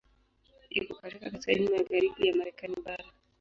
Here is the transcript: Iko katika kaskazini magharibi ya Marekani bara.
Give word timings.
Iko 0.73 0.95
katika 0.95 1.29
kaskazini 1.31 1.69
magharibi 1.77 2.27
ya 2.27 2.35
Marekani 2.35 2.75
bara. 2.85 3.05